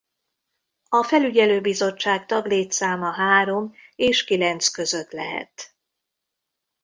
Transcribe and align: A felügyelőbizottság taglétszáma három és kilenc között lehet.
A 0.89 1.03
felügyelőbizottság 1.03 2.25
taglétszáma 2.25 3.11
három 3.11 3.73
és 3.95 4.23
kilenc 4.23 4.67
között 4.67 5.11
lehet. 5.11 5.75